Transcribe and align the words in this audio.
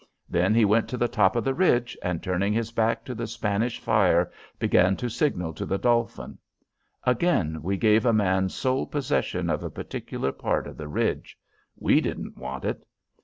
Then 0.27 0.55
he 0.55 0.65
went 0.65 0.89
to 0.89 0.97
the 0.97 1.07
top 1.07 1.35
of 1.35 1.43
the 1.43 1.53
ridge, 1.53 1.95
and 2.01 2.23
turning 2.23 2.53
his 2.53 2.71
back 2.71 3.05
to 3.05 3.13
the 3.13 3.27
Spanish 3.27 3.79
fire, 3.79 4.31
began 4.57 4.95
to 4.97 5.09
signal 5.09 5.53
to 5.53 5.63
the 5.67 5.77
Dolphin. 5.77 6.39
Again 7.03 7.61
we 7.61 7.77
gave 7.77 8.03
a 8.03 8.11
man 8.11 8.49
sole 8.49 8.87
possession 8.87 9.47
of 9.47 9.63
a 9.63 9.69
particular 9.69 10.31
part 10.31 10.65
of 10.65 10.75
the 10.75 10.87
ridge. 10.87 11.37
We 11.77 12.01
didn't 12.01 12.35
want 12.35 12.65
it. 12.65 12.83